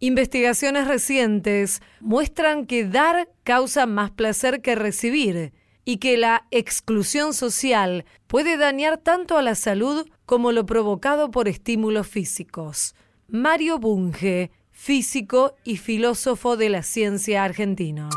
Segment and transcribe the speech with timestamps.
[0.00, 5.52] Investigaciones recientes muestran que dar causa más placer que recibir
[5.84, 11.48] y que la exclusión social puede dañar tanto a la salud como lo provocado por
[11.48, 12.94] estímulos físicos.
[13.26, 18.08] Mario Bunge, físico y filósofo de la ciencia argentino.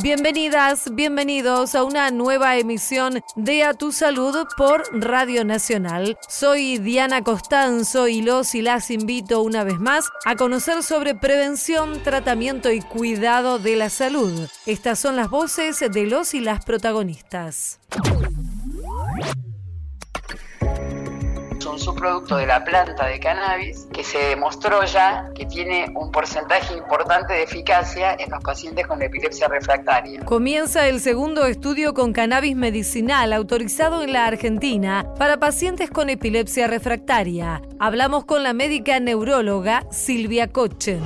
[0.00, 6.16] Bienvenidas, bienvenidos a una nueva emisión de A Tu Salud por Radio Nacional.
[6.28, 12.00] Soy Diana Costanzo y los y las invito una vez más a conocer sobre prevención,
[12.04, 14.48] tratamiento y cuidado de la salud.
[14.66, 17.80] Estas son las voces de los y las protagonistas
[21.68, 26.74] un subproducto de la planta de cannabis que se demostró ya que tiene un porcentaje
[26.74, 30.24] importante de eficacia en los pacientes con epilepsia refractaria.
[30.24, 36.66] Comienza el segundo estudio con cannabis medicinal autorizado en la Argentina para pacientes con epilepsia
[36.66, 37.62] refractaria.
[37.78, 41.02] Hablamos con la médica neuróloga Silvia Cochen.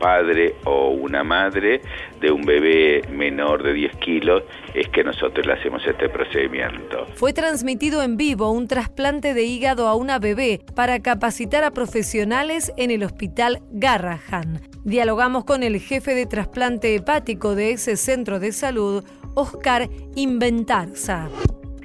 [0.00, 1.82] Padre o una madre
[2.20, 4.42] de un bebé menor de 10 kilos
[4.74, 7.06] es que nosotros le hacemos este procedimiento.
[7.14, 12.72] Fue transmitido en vivo un trasplante de hígado a una bebé para capacitar a profesionales
[12.78, 14.62] en el hospital Garrahan.
[14.84, 21.28] Dialogamos con el jefe de trasplante hepático de ese centro de salud, Oscar Inventarza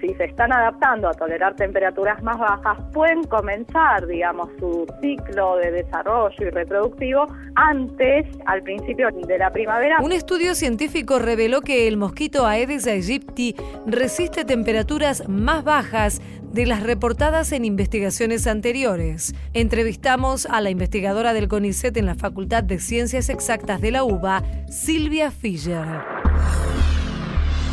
[0.05, 5.71] si se están adaptando a tolerar temperaturas más bajas, pueden comenzar, digamos, su ciclo de
[5.71, 9.97] desarrollo y reproductivo antes, al principio de la primavera.
[10.01, 16.83] Un estudio científico reveló que el mosquito Aedes aegypti resiste temperaturas más bajas de las
[16.83, 19.33] reportadas en investigaciones anteriores.
[19.53, 24.43] Entrevistamos a la investigadora del CONICET en la Facultad de Ciencias Exactas de la UBA,
[24.69, 25.85] Silvia Fischer.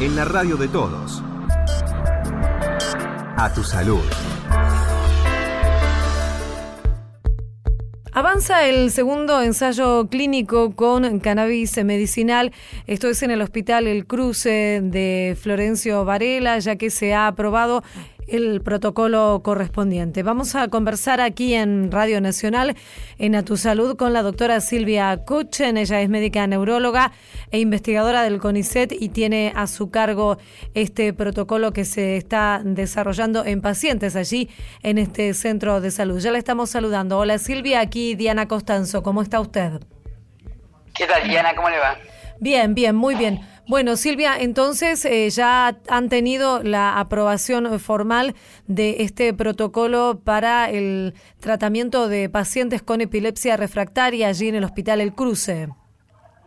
[0.01, 1.23] En la radio de todos
[3.37, 4.03] a tu salud.
[8.15, 12.53] Avanza el segundo ensayo clínico con cannabis medicinal.
[12.87, 17.83] Esto es en el Hospital El Cruce de Florencio Varela, ya que se ha aprobado
[18.33, 20.23] el protocolo correspondiente.
[20.23, 22.75] Vamos a conversar aquí en Radio Nacional,
[23.19, 25.77] en A Tu Salud, con la doctora Silvia Kuchen.
[25.77, 27.13] Ella es médica neuróloga
[27.51, 30.39] e investigadora del CONICET y tiene a su cargo
[30.73, 34.49] este protocolo que se está desarrollando en pacientes allí
[34.83, 36.19] en este centro de salud.
[36.19, 37.19] Ya la estamos saludando.
[37.19, 39.03] Hola Silvia, aquí Diana Costanzo.
[39.03, 39.81] ¿Cómo está usted?
[40.95, 41.55] ¿Qué tal, Diana?
[41.55, 41.99] ¿Cómo le va?
[42.41, 43.41] Bien, bien, muy bien.
[43.69, 48.35] Bueno, Silvia, entonces eh, ya han tenido la aprobación formal
[48.67, 55.01] de este protocolo para el tratamiento de pacientes con epilepsia refractaria allí en el Hospital
[55.01, 55.69] El Cruce.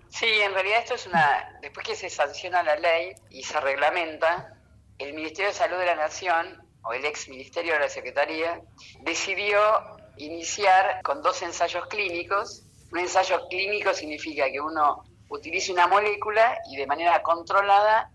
[0.10, 4.54] Sí, en realidad esto es una, después que se sanciona la ley y se reglamenta,
[4.98, 8.62] el Ministerio de Salud de la Nación, o el ex Ministerio de la Secretaría,
[9.02, 9.60] decidió
[10.18, 12.64] iniciar con dos ensayos clínicos.
[12.92, 18.10] Un ensayo clínico significa que uno utilice una molécula y de manera controlada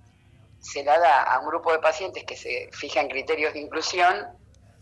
[0.60, 4.26] se la da a un grupo de pacientes que se fijan criterios de inclusión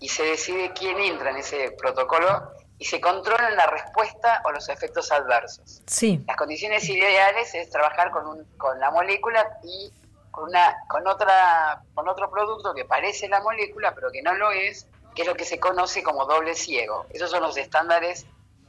[0.01, 4.69] y se decide quién entra en ese protocolo y se controlan la respuesta o los
[4.69, 5.83] efectos adversos.
[5.87, 6.23] Sí.
[6.27, 9.93] Las condiciones ideales es trabajar con, un, con la molécula y
[10.31, 14.53] con, una, con, otra, con otro producto que parece la molécula pero que no lo
[14.53, 17.07] es, que es lo que se conoce como doble ciego.
[17.11, 18.27] Esos son los estándares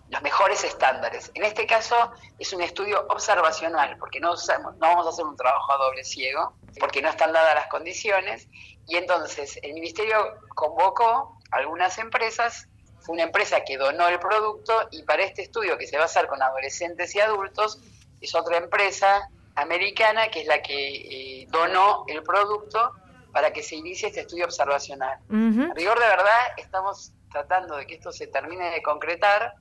[0.09, 1.31] los mejores estándares.
[1.35, 5.71] En este caso es un estudio observacional, porque no, no vamos a hacer un trabajo
[5.73, 8.47] a doble ciego, porque no están dadas las condiciones,
[8.87, 12.67] y entonces el Ministerio convocó a algunas empresas,
[13.01, 16.05] fue una empresa que donó el producto, y para este estudio que se va a
[16.05, 17.79] hacer con adolescentes y adultos,
[18.19, 22.93] es otra empresa americana que es la que eh, donó el producto
[23.31, 25.19] para que se inicie este estudio observacional.
[25.29, 29.53] A rigor de verdad, estamos tratando de que esto se termine de concretar,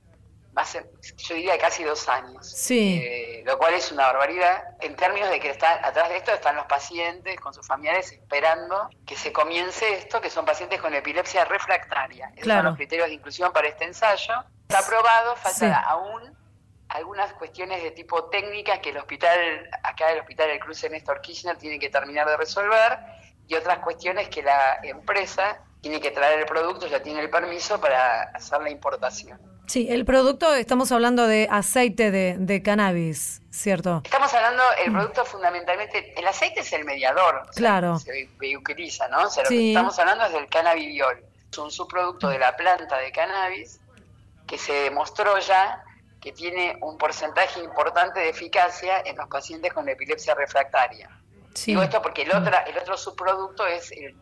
[0.55, 0.85] hace,
[1.17, 2.49] yo diría casi dos años.
[2.49, 3.01] Sí.
[3.03, 6.55] Eh, lo cual es una barbaridad en términos de que está, atrás de esto están
[6.55, 11.45] los pacientes con sus familiares esperando que se comience esto, que son pacientes con epilepsia
[11.45, 12.31] refractaria.
[12.35, 14.33] Esos son los criterios de inclusión para este ensayo.
[14.67, 16.37] Está aprobado, falta aún
[16.89, 21.55] algunas cuestiones de tipo técnicas que el hospital, acá el hospital del Cruce Néstor Kirchner
[21.57, 22.99] tiene que terminar de resolver
[23.47, 27.79] y otras cuestiones que la empresa tiene que traer el producto, ya tiene el permiso
[27.79, 29.39] para hacer la importación.
[29.69, 34.01] Sí, el producto, estamos hablando de aceite de, cannabis, ¿cierto?
[34.03, 37.47] Estamos hablando, el producto fundamentalmente, el aceite es el mediador.
[37.55, 37.99] Claro.
[37.99, 38.27] se
[38.57, 39.27] utiliza, ¿no?
[39.27, 41.23] O sea, lo que estamos hablando es del cannabidiol.
[41.51, 43.79] Es un subproducto de la planta de cannabis
[44.47, 45.83] que se demostró ya
[46.19, 51.11] que tiene un porcentaje importante de eficacia en los pacientes con epilepsia refractaria.
[51.63, 54.15] Digo esto porque el, otra, el otro subproducto es el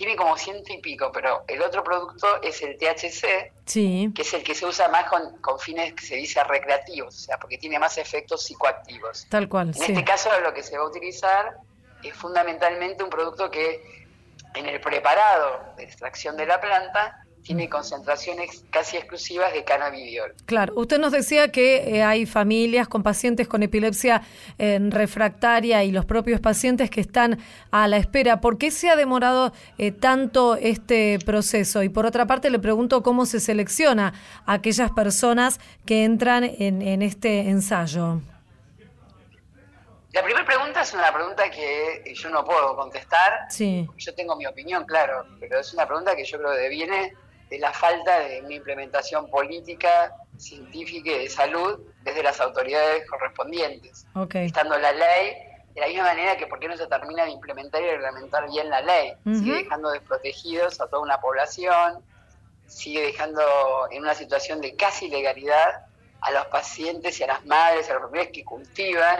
[0.00, 4.10] tiene como ciento y pico, pero el otro producto es el THC, Sí.
[4.14, 7.18] que es el que se usa más con, con fines que se dice recreativos, o
[7.18, 9.26] sea, porque tiene más efectos psicoactivos.
[9.28, 9.92] Tal cual, En sí.
[9.92, 11.54] este caso lo que se va a utilizar
[12.02, 14.06] es fundamentalmente un producto que
[14.54, 20.34] en el preparado de extracción de la planta tiene concentraciones casi exclusivas de cannabidiol.
[20.46, 24.22] Claro, usted nos decía que eh, hay familias con pacientes con epilepsia
[24.58, 27.38] eh, refractaria y los propios pacientes que están
[27.70, 28.40] a la espera.
[28.40, 31.82] ¿Por qué se ha demorado eh, tanto este proceso?
[31.82, 34.12] Y por otra parte le pregunto cómo se selecciona
[34.46, 38.20] a aquellas personas que entran en, en este ensayo.
[40.12, 43.46] La primera pregunta es una pregunta que yo no puedo contestar.
[43.48, 43.88] Sí.
[43.96, 47.14] Yo tengo mi opinión, claro, pero es una pregunta que yo creo que deviene
[47.50, 54.06] de la falta de una implementación política, científica y de salud desde las autoridades correspondientes.
[54.14, 54.36] Ok.
[54.36, 55.34] Estando la ley,
[55.74, 58.70] de la misma manera que por qué no se termina de implementar y reglamentar bien
[58.70, 59.12] la ley.
[59.24, 59.62] Sigue Ujú.
[59.64, 62.04] dejando desprotegidos a toda una población,
[62.66, 63.42] sigue dejando
[63.90, 65.86] en una situación de casi ilegalidad
[66.20, 69.18] a los pacientes y a las madres, a los familiares que cultivan.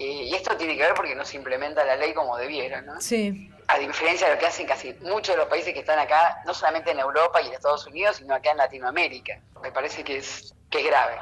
[0.00, 3.00] Eh, y esto tiene que ver porque no se implementa la ley como debiera, ¿no?
[3.00, 3.53] Sí.
[3.66, 6.52] A diferencia de lo que hacen casi muchos de los países que están acá, no
[6.52, 9.40] solamente en Europa y en Estados Unidos, sino acá en Latinoamérica.
[9.62, 11.18] Me parece que es, que es grave.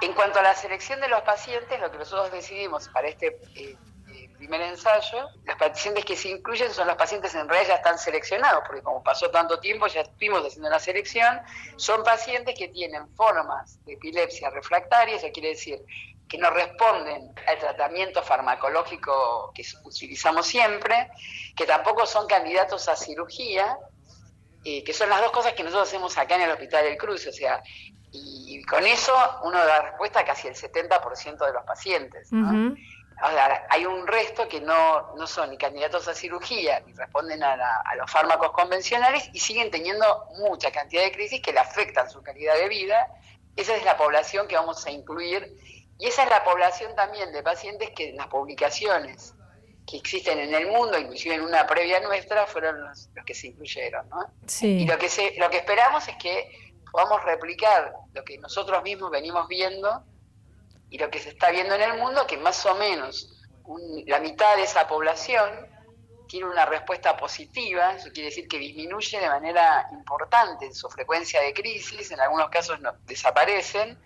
[0.00, 3.76] En cuanto a la selección de los pacientes, lo que nosotros decidimos para este eh,
[4.08, 7.98] eh, primer ensayo, los pacientes que se incluyen son los pacientes en realidad ya están
[7.98, 11.40] seleccionados, porque como pasó tanto tiempo, ya estuvimos haciendo la selección,
[11.76, 15.84] son pacientes que tienen formas de epilepsia refractaria, eso quiere decir
[16.28, 21.10] que no responden al tratamiento farmacológico que utilizamos siempre,
[21.56, 23.78] que tampoco son candidatos a cirugía,
[24.64, 27.30] eh, que son las dos cosas que nosotros hacemos acá en el Hospital del Cruce,
[27.30, 27.62] o sea,
[28.12, 29.12] y, y con eso
[29.44, 32.28] uno da respuesta a casi el 70% de los pacientes.
[33.20, 37.42] O sea, hay un resto que no, no son ni candidatos a cirugía, ni responden
[37.42, 41.58] a, la- a los fármacos convencionales y siguen teniendo mucha cantidad de crisis que le
[41.58, 43.08] afectan su calidad de vida.
[43.56, 45.52] Esa es la población que vamos a incluir
[45.98, 49.34] y esa es la población también de pacientes que en las publicaciones
[49.86, 53.48] que existen en el mundo, inclusive en una previa nuestra, fueron los, los que se
[53.48, 54.08] incluyeron.
[54.10, 54.30] ¿no?
[54.46, 54.82] Sí.
[54.82, 59.10] Y lo que, se, lo que esperamos es que podamos replicar lo que nosotros mismos
[59.10, 60.04] venimos viendo
[60.90, 63.34] y lo que se está viendo en el mundo, que más o menos
[63.64, 65.50] un- la mitad de esa población
[66.28, 71.54] tiene una respuesta positiva, eso quiere decir que disminuye de manera importante su frecuencia de
[71.54, 73.98] crisis, en algunos casos no, desaparecen,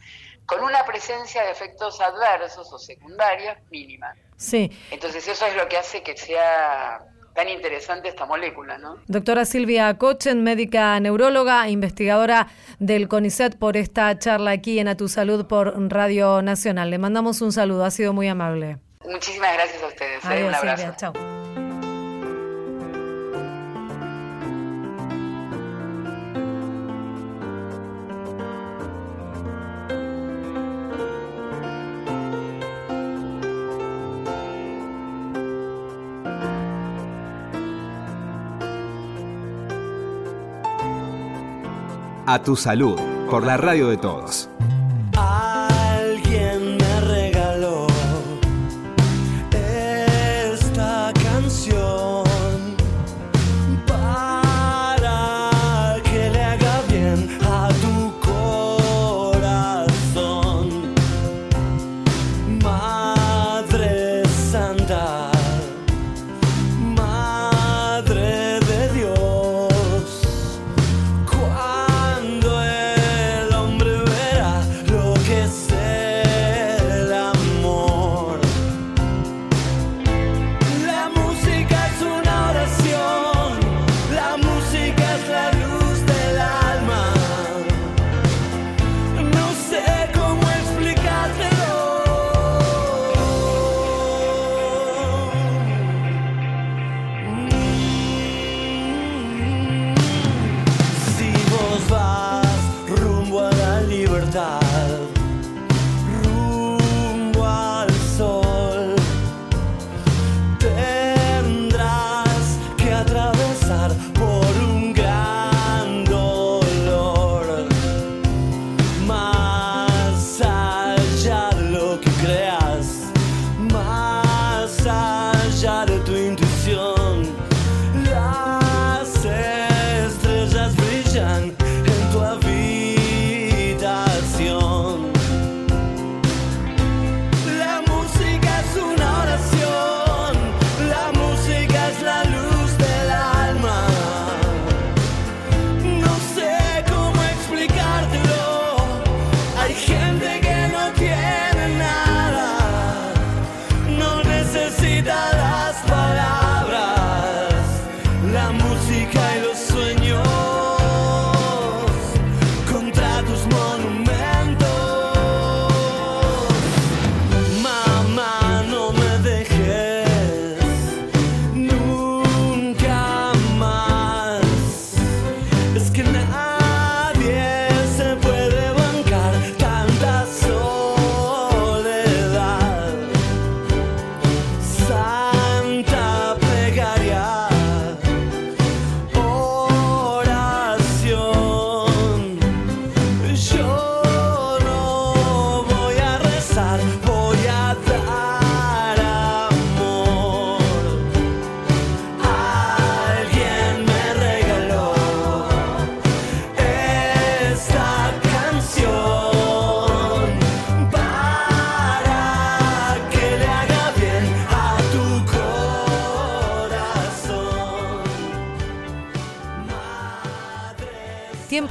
[0.46, 4.14] con una presencia de efectos adversos o secundarios mínima.
[4.36, 4.70] Sí.
[4.90, 7.00] Entonces eso es lo que hace que sea
[7.34, 8.96] tan interesante esta molécula, ¿no?
[9.06, 12.48] Doctora Silvia Cochen, médica neuróloga, investigadora
[12.78, 16.90] del CONICET, por esta charla aquí en A Tu Salud por Radio Nacional.
[16.90, 18.78] Le mandamos un saludo, ha sido muy amable.
[19.04, 20.24] Muchísimas gracias a ustedes.
[20.24, 20.28] ¿eh?
[20.28, 20.82] Adiós, Un abrazo.
[20.82, 20.96] Silvia.
[20.96, 21.51] Chao.
[42.32, 42.98] A tu salud,
[43.28, 44.48] por la radio de todos.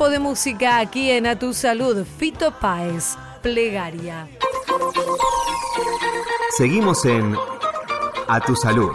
[0.09, 2.05] De música aquí en A Tu Salud.
[2.17, 4.27] Fito Páez, Plegaria.
[6.57, 7.35] Seguimos en
[8.27, 8.91] A Tu Salud.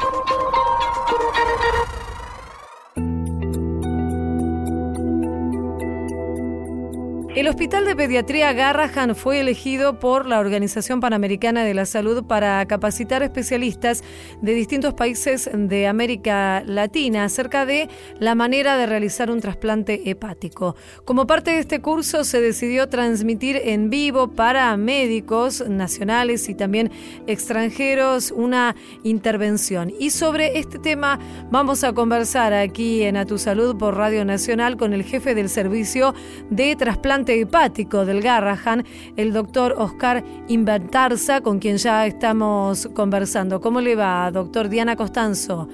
[7.56, 13.22] Hospital de Pediatría Garrahan fue elegido por la Organización Panamericana de la Salud para capacitar
[13.22, 14.04] especialistas
[14.42, 17.88] de distintos países de América Latina acerca de
[18.20, 20.76] la manera de realizar un trasplante hepático.
[21.06, 26.90] Como parte de este curso se decidió transmitir en vivo para médicos nacionales y también
[27.26, 29.94] extranjeros una intervención.
[29.98, 31.18] Y sobre este tema
[31.50, 35.48] vamos a conversar aquí en A Tu Salud por Radio Nacional con el jefe del
[35.48, 36.14] servicio
[36.50, 38.84] de trasplante del Garrahan,
[39.16, 43.60] el doctor Oscar Inventarza, con quien ya estamos conversando.
[43.60, 45.68] ¿Cómo le va, doctor Diana Costanzo?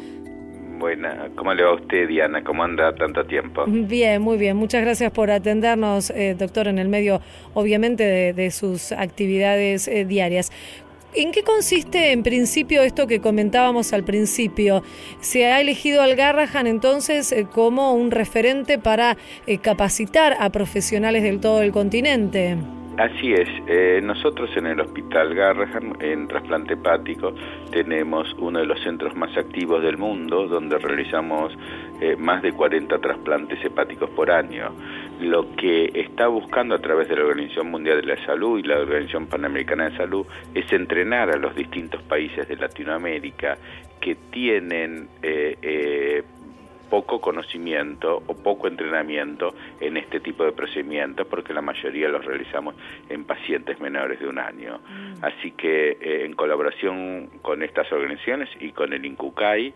[0.78, 2.42] Buena, ¿cómo le va a usted, Diana?
[2.42, 3.64] ¿Cómo anda tanto tiempo?
[3.68, 4.56] Bien, muy bien.
[4.56, 7.20] Muchas gracias por atendernos, eh, doctor, en el medio,
[7.54, 10.50] obviamente, de, sus actividades eh, diarias.
[11.14, 14.82] ¿En qué consiste en principio esto que comentábamos al principio?
[15.20, 21.22] Se ha elegido al Garrahan entonces eh, como un referente para eh, capacitar a profesionales
[21.22, 22.56] del todo el continente.
[22.96, 27.34] Así es, eh, nosotros en el Hospital Garrahan, en trasplante hepático,
[27.70, 31.52] tenemos uno de los centros más activos del mundo, donde realizamos
[32.02, 34.72] eh, más de 40 trasplantes hepáticos por año.
[35.20, 38.80] Lo que está buscando a través de la Organización Mundial de la Salud y la
[38.80, 43.56] Organización Panamericana de Salud es entrenar a los distintos países de Latinoamérica
[44.00, 46.24] que tienen eh,
[46.92, 52.74] poco conocimiento o poco entrenamiento en este tipo de procedimientos porque la mayoría los realizamos
[53.08, 54.78] en pacientes menores de un año.
[54.78, 55.24] Mm.
[55.24, 59.72] Así que eh, en colaboración con estas organizaciones y con el INCUCAI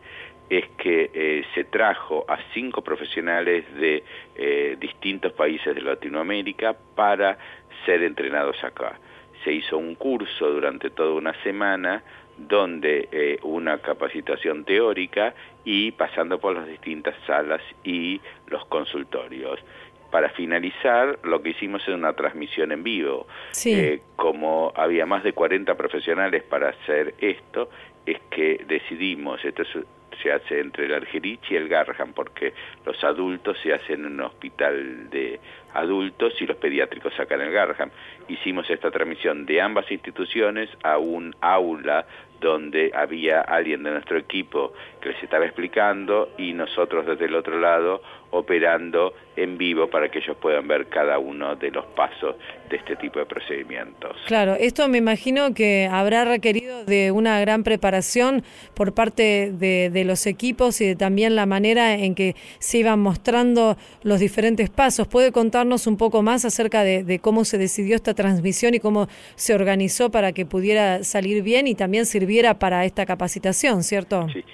[0.48, 7.38] es que eh, se trajo a cinco profesionales de eh, distintos países de Latinoamérica para
[7.84, 8.98] ser entrenados acá.
[9.44, 12.02] Se hizo un curso durante toda una semana
[12.36, 15.34] donde eh, una capacitación teórica
[15.64, 19.58] y pasando por las distintas salas y los consultorios.
[20.10, 23.26] Para finalizar, lo que hicimos es una transmisión en vivo.
[23.64, 27.68] Eh, como había más de 40 profesionales para hacer esto,
[28.04, 29.62] es que decidimos, esto
[30.23, 32.52] se hace entre el Argerich y el Garham, porque
[32.85, 35.40] los adultos se hacen en un hospital de
[35.75, 37.90] adultos y los pediátricos sacan el Garham.
[38.28, 42.06] Hicimos esta transmisión de ambas instituciones a un aula
[42.40, 47.59] donde había alguien de nuestro equipo que les estaba explicando y nosotros desde el otro
[47.59, 52.37] lado operando en vivo para que ellos puedan ver cada uno de los pasos
[52.68, 54.16] de este tipo de procedimientos.
[54.26, 58.42] Claro, esto me imagino que habrá requerido de una gran preparación
[58.75, 63.76] por parte de, los equipos y de también la manera en que se iban mostrando
[64.02, 65.06] los diferentes pasos.
[65.06, 69.06] ¿Puede contarnos un poco más acerca de, de cómo se decidió esta transmisión y cómo
[69.37, 74.28] se organizó para que pudiera salir bien y también sirviera para esta capacitación, cierto?
[74.32, 74.44] Sí.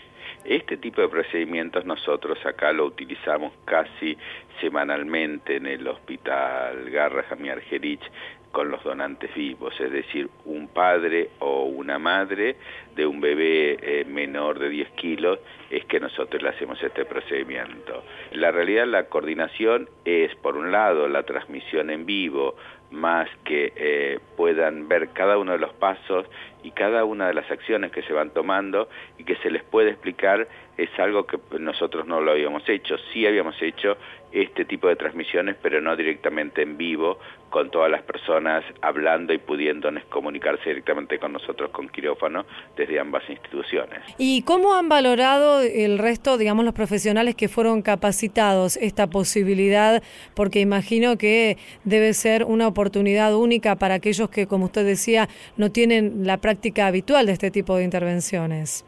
[0.44, 4.18] Este tipo de procedimientos nosotros acá lo utilizamos casi
[4.60, 8.02] semanalmente en el hospital Garrahan y Argerich
[8.50, 12.56] con los donantes vivos, es decir, un padre o una madre
[12.94, 15.38] de un bebé eh, menor de 10 kilos
[15.70, 18.04] es que nosotros le hacemos este procedimiento.
[18.30, 22.56] En la realidad la coordinación es, por un lado, la transmisión en vivo,
[22.92, 26.26] más que eh, puedan ver cada uno de los pasos
[26.62, 28.88] y cada una de las acciones que se van tomando
[29.18, 32.96] y que se les puede explicar es algo que nosotros no lo habíamos hecho.
[33.12, 33.96] Sí habíamos hecho
[34.32, 37.18] este tipo de transmisiones, pero no directamente en vivo,
[37.50, 42.46] con todas las personas hablando y pudiéndonos comunicarse directamente con nosotros con quirófano
[42.78, 44.00] desde ambas instituciones.
[44.16, 50.02] ¿Y cómo han valorado el resto, digamos, los profesionales que fueron capacitados esta posibilidad?
[50.34, 55.28] Porque imagino que debe ser una oportunidad única para aquellos que, como usted decía,
[55.58, 56.51] no tienen la práctica
[56.86, 58.84] habitual de este tipo de intervenciones.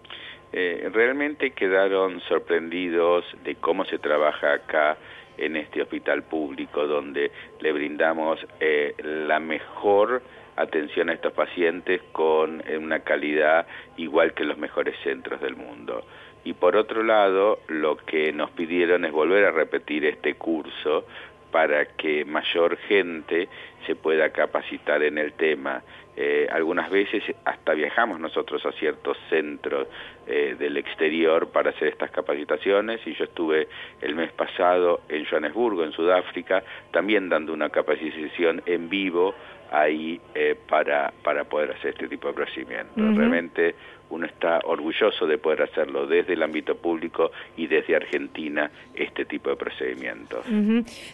[0.53, 4.97] Eh, realmente quedaron sorprendidos de cómo se trabaja acá
[5.37, 10.23] en este hospital público donde le brindamos eh, la mejor
[10.57, 13.67] atención a estos pacientes con eh, una calidad
[13.97, 16.05] igual que los mejores centros del mundo.
[16.45, 21.07] Y por otro lado, lo que nos pidieron es volver a repetir este curso
[21.51, 23.49] para que mayor gente
[23.87, 25.83] se pueda capacitar en el tema.
[26.17, 29.89] Eh, algunas veces hasta viajamos nosotros a ciertos centros
[30.27, 33.67] eh, del exterior para hacer estas capacitaciones y yo estuve
[34.01, 39.35] el mes pasado en Johannesburgo, en Sudáfrica, también dando una capacitación en vivo
[39.73, 43.17] ahí eh, para, para poder hacer este tipo de procedimientos.
[43.17, 43.75] Realmente
[44.15, 49.51] uno está orgulloso de poder hacerlo desde el ámbito público y desde Argentina este tipo
[49.51, 50.47] de procedimientos.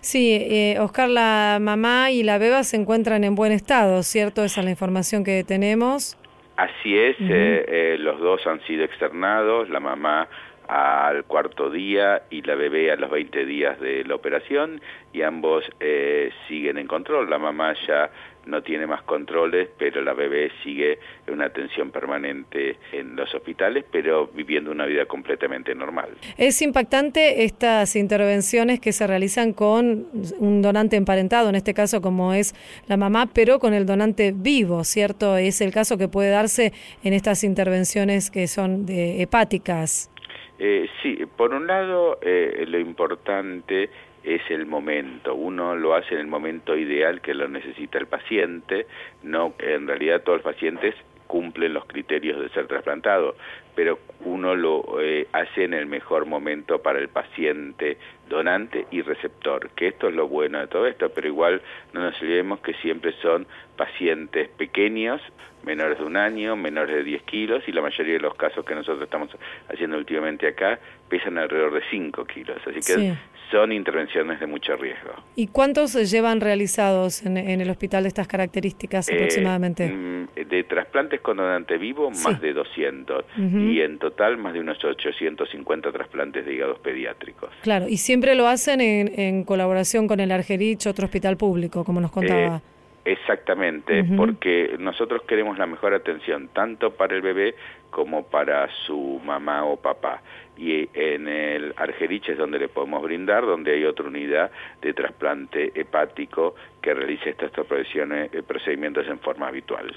[0.01, 4.45] Sí, eh, Oscar, la mamá y la beba se encuentran en buen estado, ¿cierto?
[4.45, 6.17] Esa es la información que tenemos.
[6.57, 10.29] Así es, eh, eh, los dos han sido externados, la mamá
[10.71, 14.81] al cuarto día y la bebé a los 20 días de la operación
[15.13, 17.29] y ambos eh, siguen en control.
[17.29, 18.09] La mamá ya
[18.51, 23.85] no tiene más controles, pero la bebé sigue en una atención permanente en los hospitales,
[23.91, 26.11] pero viviendo una vida completamente normal.
[26.37, 30.07] Es impactante estas intervenciones que se realizan con
[30.39, 32.55] un donante emparentado, en este caso como es
[32.89, 35.37] la mamá, pero con el donante vivo, ¿cierto?
[35.37, 40.11] Es el caso que puede darse en estas intervenciones que son de hepáticas.
[40.59, 43.89] Eh, sí, por un lado, eh, lo importante
[44.25, 45.35] es el momento.
[45.35, 48.87] Uno lo hace en el momento ideal que lo necesita el paciente.
[49.23, 50.95] No, en realidad todos los pacientes
[51.31, 53.37] cumplen los criterios de ser trasplantado,
[53.77, 59.71] pero uno lo eh, hace en el mejor momento para el paciente donante y receptor,
[59.77, 63.13] que esto es lo bueno de todo esto, pero igual no nos olvidemos que siempre
[63.23, 65.21] son pacientes pequeños,
[65.63, 68.75] menores de un año, menores de 10 kilos, y la mayoría de los casos que
[68.75, 69.31] nosotros estamos
[69.69, 73.15] haciendo últimamente acá pesan alrededor de 5 kilos, así que
[73.51, 75.13] son intervenciones de mucho riesgo.
[75.37, 79.89] ¿Y cuántos llevan realizados en, el hospital de estas características eh, aproximadamente?
[79.89, 83.25] Mm, de trasplantes con donante vivo, más de 200.
[83.37, 87.51] Y en total, más de unos 850 trasplantes de hígados pediátricos.
[87.63, 92.11] Claro, y siempre lo hacen en, colaboración con el Argerich, otro hospital público, como nos
[92.11, 92.57] contaba.
[92.57, 97.55] Eh, exactamente, porque nosotros queremos la mejor atención, tanto para el bebé
[97.91, 100.23] como para su mamá o papá
[100.61, 104.51] y en el Argerich es donde le podemos brindar, donde hay otra unidad
[104.83, 109.97] de trasplante hepático que realice estos eh, procedimientos en forma habitual.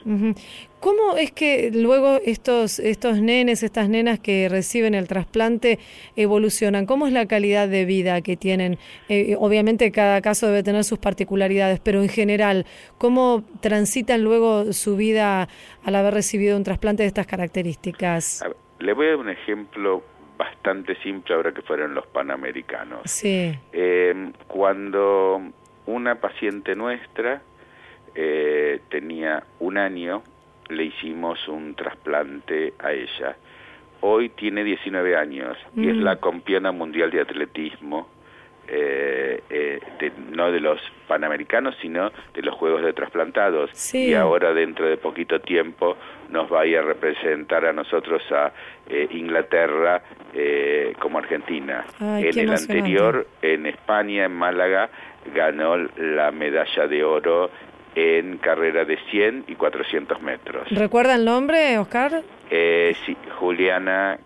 [0.80, 5.80] ¿Cómo es que luego estos, estos nenes, estas nenas que reciben el trasplante
[6.16, 6.86] evolucionan?
[6.86, 8.78] ¿Cómo es la calidad de vida que tienen?
[9.10, 12.66] Eh, obviamente cada caso debe tener sus particularidades, pero en general,
[12.98, 15.50] ¿cómo transitan luego su vida
[15.84, 18.46] al haber recibido un trasplante de estas características?
[18.84, 20.04] le voy a dar un ejemplo
[20.44, 23.02] bastante simple ahora que fueron los panamericanos.
[23.06, 23.58] Sí.
[23.72, 25.42] Eh, cuando
[25.86, 27.42] una paciente nuestra
[28.16, 30.24] eh, tenía un año,
[30.70, 33.38] le hicimos un trasplante a ella.
[34.02, 36.02] Hoy tiene 19 años y es mm.
[36.02, 38.10] la campeona mundial de atletismo
[38.68, 39.80] eh, eh,
[40.32, 43.94] no de los panamericanos, sino de los Juegos de Trasplantados.
[43.94, 45.98] Y ahora, dentro de poquito tiempo,
[46.30, 48.52] nos va a ir a representar a nosotros a
[48.90, 50.02] eh, Inglaterra
[50.34, 51.86] eh, como Argentina.
[52.00, 54.90] en el anterior, en España, en Málaga,
[55.34, 57.52] ganó la medalla de oro
[57.96, 60.68] en carrera de 100 y 400 metros.
[60.72, 62.24] ¿Recuerda el nombre, Oscar?
[62.50, 64.20] Eh, sí, Juliana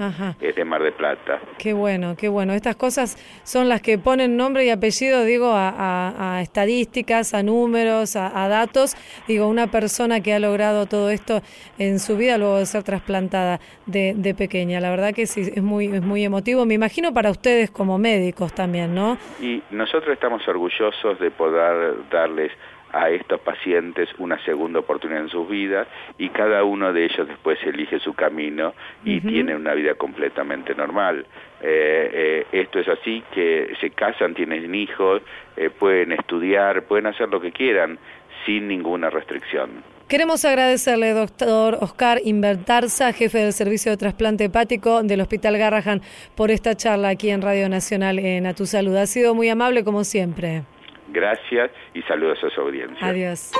[0.00, 0.36] Crederio.
[0.40, 1.40] Es de Mar de Plata.
[1.58, 2.54] Qué bueno, qué bueno.
[2.54, 8.48] Estas cosas son las que ponen nombre y apellido, digo, a, estadísticas, a números, a,
[8.48, 8.96] datos.
[9.28, 11.42] Digo, una persona que ha logrado todo esto
[11.78, 14.80] en su vida luego de ser trasplantada de, de pequeña.
[14.80, 16.64] La verdad que sí, es muy, es muy emotivo.
[16.64, 19.18] Me imagino para ustedes como médicos también, ¿no?
[19.40, 22.52] Y nosotros estamos orgullosos de poder darles
[22.92, 25.86] a estos pacientes una segunda oportunidad en sus vidas
[26.18, 28.74] y cada uno de ellos después elige su camino
[29.04, 31.26] y tiene una vida completamente normal.
[31.62, 35.22] Eh, eh, esto es así, que se casan, tienen hijos,
[35.56, 37.98] eh, pueden estudiar, pueden hacer lo que quieran
[38.46, 39.70] sin ninguna restricción.
[40.08, 46.00] Queremos agradecerle, doctor Oscar Invertarza, jefe del Servicio de Trasplante Hepático del Hospital Garrahan,
[46.34, 48.96] por esta charla aquí en Radio Nacional en A Tu Salud.
[48.96, 50.64] Ha sido muy amable como siempre.
[51.12, 53.06] Gracias y saludos a su audiencia.
[53.06, 53.50] Adiós.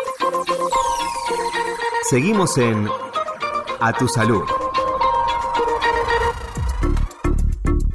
[2.08, 2.88] Seguimos en
[3.80, 4.44] A Tu Salud.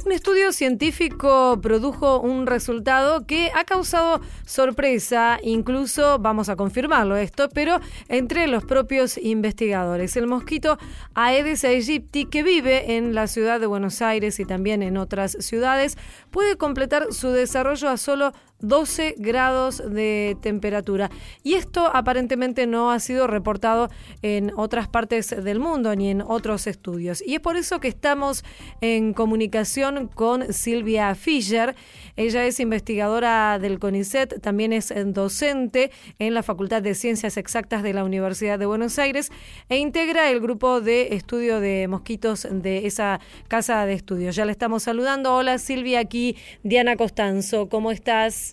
[0.04, 7.48] Un estudio científico produjo un resultado que ha causado sorpresa, incluso vamos a confirmarlo esto,
[7.48, 10.16] pero entre los propios investigadores.
[10.16, 10.78] El mosquito
[11.14, 15.98] Aedes aegypti, que vive en la ciudad de Buenos Aires y también en otras ciudades,
[16.30, 21.10] puede completar su desarrollo a solo 12 grados de temperatura.
[21.42, 23.90] Y esto aparentemente no ha sido reportado
[24.22, 27.22] en otras partes del mundo ni en otros estudios.
[27.26, 28.44] Y es por eso que estamos
[28.80, 31.74] en comunicación con Silvia Fischer.
[32.16, 37.92] Ella es investigadora del CONICET, también es docente en la Facultad de Ciencias Exactas de
[37.92, 39.30] la Universidad de Buenos Aires
[39.68, 44.34] e integra el grupo de estudio de mosquitos de esa casa de estudios.
[44.36, 45.34] Ya le estamos saludando.
[45.34, 48.45] Hola Silvia, aquí Diana Costanzo, ¿cómo estás?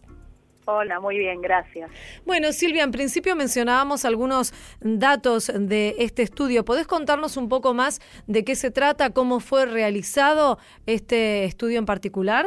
[0.65, 1.91] Hola, muy bien, gracias.
[2.25, 6.63] Bueno, Silvia, en principio mencionábamos algunos datos de este estudio.
[6.63, 11.85] ¿Podés contarnos un poco más de qué se trata, cómo fue realizado este estudio en
[11.85, 12.45] particular?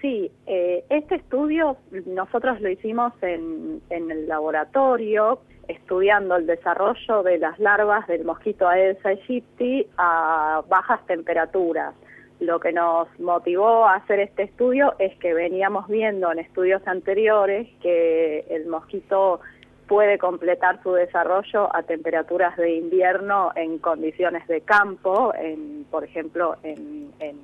[0.00, 7.38] Sí, eh, este estudio nosotros lo hicimos en, en el laboratorio estudiando el desarrollo de
[7.38, 11.94] las larvas del mosquito Aedes aegypti a bajas temperaturas.
[12.40, 17.68] Lo que nos motivó a hacer este estudio es que veníamos viendo en estudios anteriores
[17.82, 19.40] que el mosquito
[19.88, 26.56] puede completar su desarrollo a temperaturas de invierno en condiciones de campo, en, por ejemplo,
[26.62, 27.36] en, en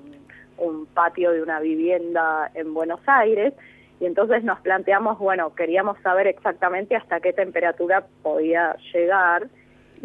[0.59, 3.55] un patio de una vivienda en Buenos Aires,
[3.99, 9.49] y entonces nos planteamos, bueno, queríamos saber exactamente hasta qué temperatura podía llegar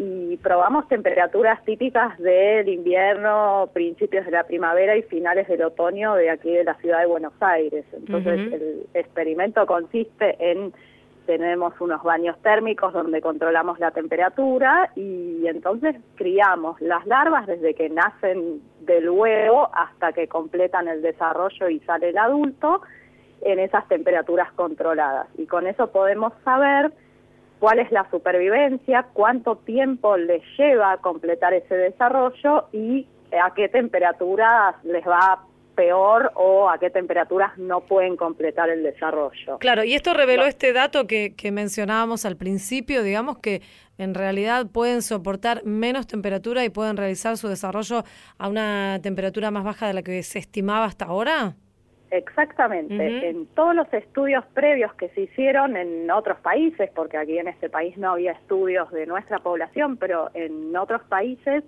[0.02, 6.30] y probamos temperaturas típicas del invierno, principios de la primavera y finales del otoño de
[6.30, 7.84] aquí de la ciudad de Buenos Aires.
[7.92, 10.72] Entonces el experimento consiste en
[11.26, 17.90] tenemos unos baños térmicos donde controlamos la temperatura y entonces criamos las larvas desde que
[17.90, 22.80] nacen del huevo hasta que completan el desarrollo y sale el adulto
[23.42, 25.28] en esas temperaturas controladas.
[25.36, 26.90] Y con eso podemos saber
[27.60, 33.06] cuál es la supervivencia, cuánto tiempo les lleva a completar ese desarrollo y
[33.40, 35.44] a qué temperaturas les va
[35.76, 39.58] peor o a qué temperaturas no pueden completar el desarrollo.
[39.58, 43.62] Claro, y esto reveló este dato que, que mencionábamos al principio, digamos que
[43.98, 48.04] en realidad pueden soportar menos temperatura y pueden realizar su desarrollo
[48.38, 51.54] a una temperatura más baja de la que se estimaba hasta ahora.
[52.10, 53.28] Exactamente.
[53.28, 57.68] En todos los estudios previos que se hicieron en otros países, porque aquí en este
[57.68, 61.62] país no había estudios de nuestra población, pero en otros países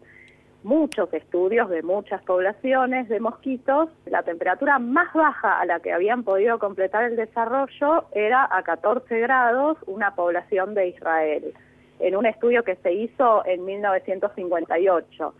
[0.64, 6.22] muchos estudios de muchas poblaciones de mosquitos, la temperatura más baja a la que habían
[6.22, 11.52] podido completar el desarrollo era a 14 grados una población de Israel,
[11.98, 15.35] en un estudio que se hizo en 1958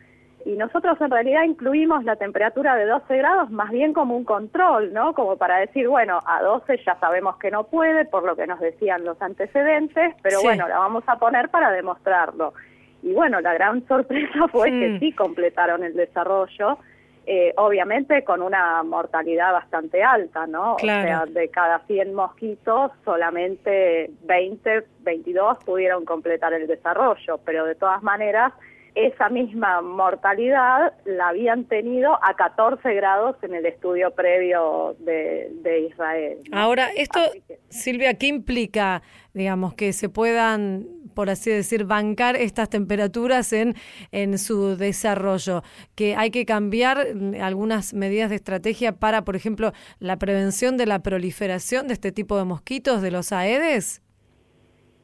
[0.45, 4.93] y nosotros en realidad incluimos la temperatura de 12 grados más bien como un control,
[4.93, 5.15] ¿no?
[5.15, 8.61] Como para decir, bueno, a 12 ya sabemos que no puede, por lo que nos
[8.61, 12.55] decían los antecedentes, pero bueno, la vamos a poner para demostrarlo.
[13.03, 16.79] Y bueno, la gran sorpresa fue que sí completaron el desarrollo,
[17.25, 20.75] eh, obviamente con una mortalidad bastante alta, ¿no?
[20.75, 27.77] O sea, de cada 100 mosquitos, solamente 20, 22 pudieron completar el desarrollo, pero de
[27.77, 28.53] todas maneras
[28.95, 36.39] esa misma mortalidad la habían tenido a 14 grados en el estudio previo de, Israel.
[36.53, 37.21] Ahora, esto,
[37.69, 39.03] Silvia, ¿qué implica,
[39.33, 43.75] digamos, que se puedan, por así decir, bancar estas temperaturas en,
[44.11, 45.63] en su desarrollo?
[45.95, 50.87] ¿Que hay que cambiar mm, algunas medidas de estrategia para, por ejemplo, la prevención de
[50.87, 54.03] la proliferación de este tipo de mosquitos, de los aedes?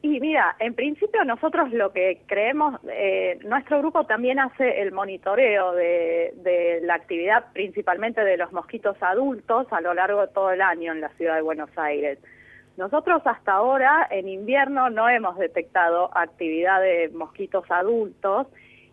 [0.00, 5.72] Y mira, en principio nosotros lo que creemos, eh, nuestro grupo también hace el monitoreo
[5.72, 10.62] de, de, la actividad principalmente de los mosquitos adultos a lo largo de todo el
[10.62, 12.20] año en la ciudad de Buenos Aires.
[12.76, 18.46] Nosotros hasta ahora en invierno no hemos detectado actividad de mosquitos adultos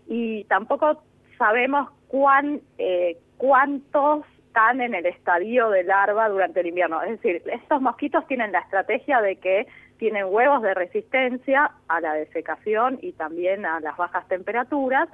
[0.07, 1.03] y tampoco
[1.37, 7.01] sabemos cuán, eh, cuántos están en el estadio de larva durante el invierno.
[7.03, 12.13] Es decir, estos mosquitos tienen la estrategia de que tienen huevos de resistencia a la
[12.13, 15.09] desecación y también a las bajas temperaturas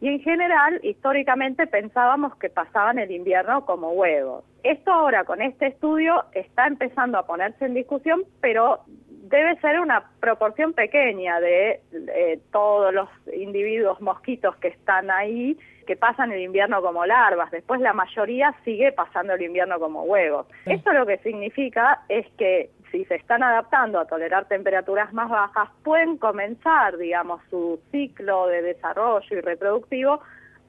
[0.00, 4.44] y en general históricamente pensábamos que pasaban el invierno como huevos.
[4.62, 10.04] Esto ahora con este estudio está empezando a ponerse en discusión, pero debe ser una
[10.20, 11.80] proporción pequeña de,
[12.52, 17.92] todos los individuos mosquitos que están ahí que pasan el invierno como larvas, después la
[17.92, 20.46] mayoría sigue pasando el invierno como huevos.
[20.64, 25.68] Esto lo que significa es que si se están adaptando a tolerar temperaturas más bajas,
[25.82, 30.20] pueden comenzar, digamos, su ciclo de desarrollo y reproductivo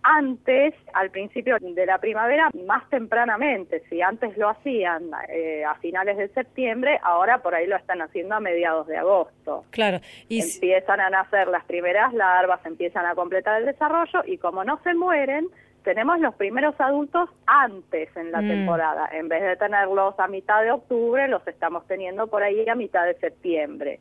[0.02, 3.84] antes, al principio de la primavera, más tempranamente.
[3.90, 8.34] Si antes lo hacían eh, a finales de septiembre, ahora por ahí lo están haciendo
[8.34, 9.66] a mediados de agosto.
[9.70, 10.00] Claro.
[10.28, 14.80] Y empiezan a nacer las primeras larvas, empiezan a completar el desarrollo y como no
[14.84, 15.48] se mueren,
[15.86, 18.48] tenemos los primeros adultos antes en la mm.
[18.50, 19.10] temporada.
[19.14, 23.06] En vez de tenerlos a mitad de octubre, los estamos teniendo por ahí a mitad
[23.06, 24.00] de septiembre.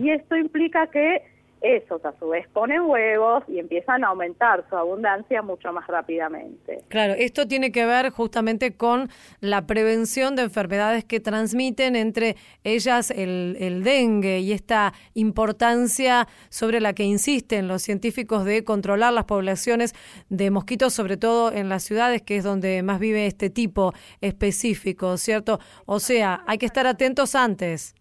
[0.00, 1.22] Y esto implica que
[1.66, 6.82] esos a su vez ponen huevos y empiezan a aumentar su abundancia mucho más rápidamente.
[6.88, 9.08] Claro, esto tiene que ver justamente con
[9.40, 16.80] la prevención de enfermedades que transmiten, entre ellas el, el dengue y esta importancia sobre
[16.80, 19.94] la que insisten los científicos de controlar las poblaciones
[20.28, 25.16] de mosquitos, sobre todo en las ciudades, que es donde más vive este tipo específico,
[25.16, 25.58] ¿cierto?
[25.84, 27.94] O sea, hay que estar atentos antes.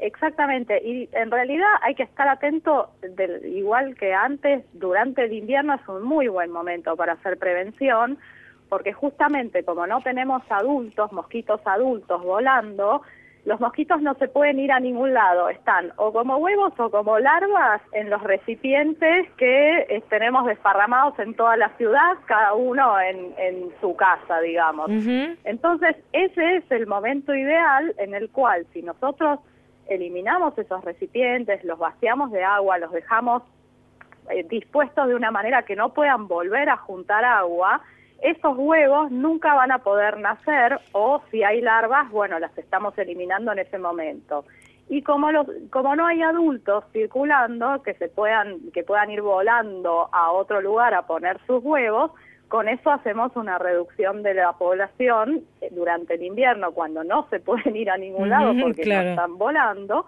[0.00, 5.74] Exactamente, y en realidad hay que estar atento, del, igual que antes, durante el invierno
[5.74, 8.18] es un muy buen momento para hacer prevención,
[8.70, 13.02] porque justamente como no tenemos adultos, mosquitos adultos volando,
[13.44, 17.18] los mosquitos no se pueden ir a ningún lado, están o como huevos o como
[17.18, 23.34] larvas en los recipientes que eh, tenemos desparramados en toda la ciudad, cada uno en,
[23.38, 24.90] en su casa, digamos.
[25.44, 29.40] Entonces, ese es el momento ideal en el cual si nosotros
[29.90, 33.42] eliminamos esos recipientes, los vaciamos de agua, los dejamos
[34.30, 37.82] eh, dispuestos de una manera que no puedan volver a juntar agua,
[38.22, 43.52] esos huevos nunca van a poder nacer o si hay larvas, bueno, las estamos eliminando
[43.52, 44.44] en ese momento.
[44.88, 50.08] Y como, los, como no hay adultos circulando que se puedan que puedan ir volando
[50.12, 52.10] a otro lugar a poner sus huevos,
[52.50, 57.38] con eso hacemos una reducción de la población eh, durante el invierno, cuando no se
[57.38, 60.06] pueden ir a ningún lado porque no están volando.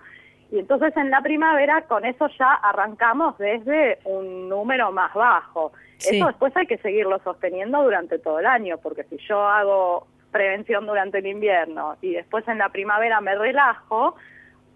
[0.51, 5.73] Y entonces en la primavera con eso ya arrancamos desde un número más bajo.
[6.01, 10.85] Eso después hay que seguirlo sosteniendo durante todo el año, porque si yo hago prevención
[10.85, 14.17] durante el invierno y después en la primavera me relajo,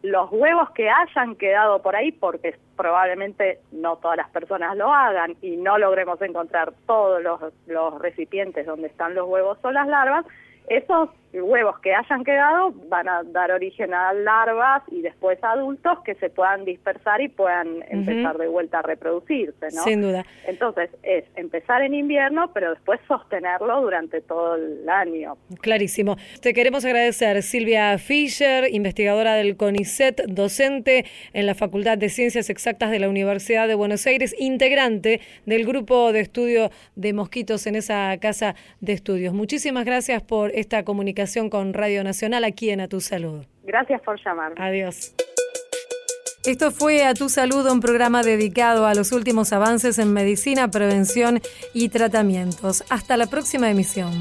[0.03, 5.37] los huevos que hayan quedado por ahí, porque probablemente no todas las personas lo hagan
[5.43, 10.25] y no logremos encontrar todos los, los recipientes donde están los huevos o las larvas,
[10.69, 11.11] esos
[11.43, 16.31] huevos que hayan quedado van a dar origen a larvas y después adultos que se
[16.31, 19.83] puedan dispersar y puedan empezar de vuelta a reproducirse, ¿no?
[19.83, 20.25] Sin duda.
[20.47, 25.37] Entonces es empezar en invierno, pero después sostenerlo durante todo el año.
[25.61, 26.17] Clarísimo.
[26.41, 32.91] Te queremos agradecer, Silvia Fischer, investigadora del CONICET, docente en la Facultad de Ciencias Exactas
[32.91, 38.17] de la Universidad de Buenos Aires, integrante del grupo de estudio de mosquitos en esa
[38.19, 39.35] casa de estudios.
[39.35, 43.45] Muchísimas gracias por esta comunicación con Radio Nacional aquí en A Tu Salud.
[43.65, 44.55] Gracias por llamar.
[44.57, 45.15] Adiós.
[46.47, 51.43] Esto fue A Tu Salud, un programa dedicado a los últimos avances en medicina, prevención
[51.75, 52.85] y tratamientos.
[52.89, 54.13] Hasta la próxima emisión.